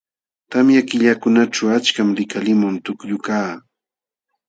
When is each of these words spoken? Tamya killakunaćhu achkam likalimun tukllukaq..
Tamya 0.51 0.81
killakunaćhu 0.89 1.63
achkam 1.75 2.09
likalimun 2.17 2.75
tukllukaq.. 2.85 3.57